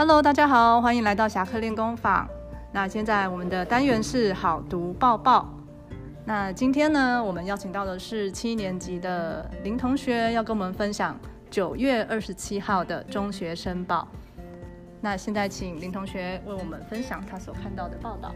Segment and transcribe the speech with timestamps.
[0.00, 2.26] Hello，大家好，欢迎来到侠客练功坊。
[2.72, 5.46] 那现在我们的单元是好读报报。
[6.24, 11.14] 那今天呢，我们邀请到的是七年级的林同学，要跟我们分享
[11.50, 14.08] 九月二十七号的中学生报。
[15.02, 18.34] 那现在请林同学为我们分享他所看到的报道。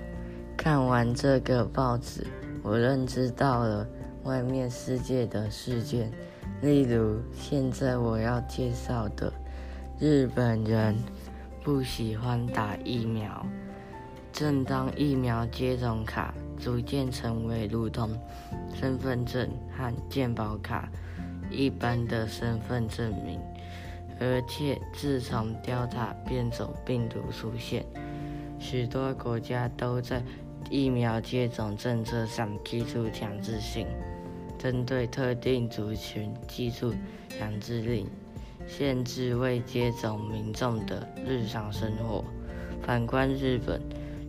[0.58, 2.26] 看完这个报纸，
[2.62, 3.86] 我认知到了
[4.24, 6.12] 外面世界的事件，
[6.60, 9.32] 例如现在我要介绍的
[9.98, 10.94] 日本人
[11.64, 13.44] 不喜欢打疫苗。
[14.32, 18.16] 正当疫苗接种卡逐渐成为如同
[18.74, 20.88] 身份证和健保卡
[21.50, 23.40] 一般的身份证明，
[24.20, 27.84] 而且自从 Delta 变种病毒出现，
[28.58, 30.22] 许多国家都在。
[30.70, 33.86] 疫苗接种政策上提出强制性，
[34.58, 36.94] 针对特定族群提出
[37.28, 38.08] 强制令，
[38.66, 42.24] 限制未接种民众的日常生活。
[42.82, 43.80] 反观日本，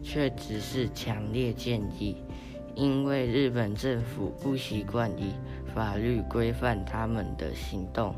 [0.03, 2.17] 却只是强烈建议，
[2.73, 5.33] 因为日本政府不习惯以
[5.73, 8.15] 法律规范他们的行动。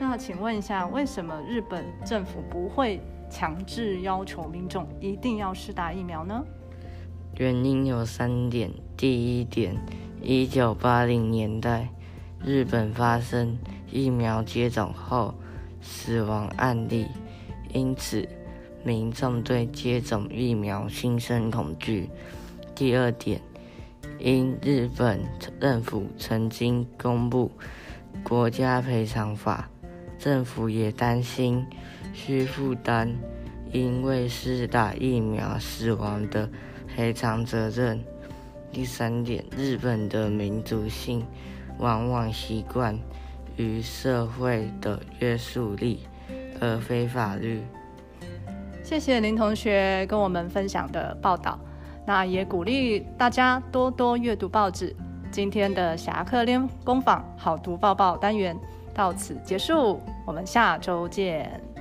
[0.00, 3.00] 那请问一下，为什么日本政府不会？
[3.30, 6.44] 强制要求民众一定要施打疫苗呢？
[7.38, 8.70] 原因有三点。
[8.94, 9.74] 第一点，
[10.20, 11.88] 一九八零年代
[12.44, 13.56] 日本发生
[13.90, 15.32] 疫苗接种后
[15.80, 17.06] 死亡案例，
[17.72, 18.28] 因此
[18.84, 22.10] 民众对接种疫苗心生恐惧。
[22.74, 23.40] 第二点，
[24.18, 25.20] 因日本
[25.60, 27.50] 政府曾经公布
[28.24, 29.70] 国家赔偿法，
[30.18, 31.64] 政府也担心。
[32.14, 33.10] 需负担
[33.72, 36.50] 因为施打疫苗死亡的
[36.86, 38.04] 赔偿责任。
[38.70, 41.24] 第三点，日本的民族性
[41.82, 42.96] 往往习惯
[43.56, 46.06] 于社会的约束力，
[46.60, 47.60] 而非法律。
[48.84, 51.58] 谢谢林同学跟我们分享的报道，
[52.06, 54.94] 那也鼓励大家多多阅读报纸。
[55.32, 58.56] 今天的侠客练工坊好读报报单元
[58.94, 61.71] 到此结束，我们下周见。